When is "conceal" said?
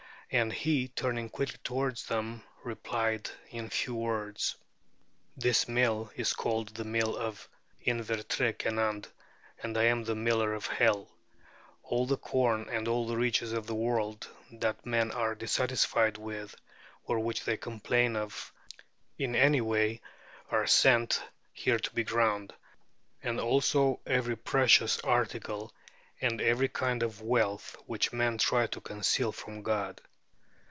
28.79-29.33